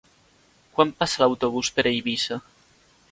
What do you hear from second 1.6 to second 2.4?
per Eivissa?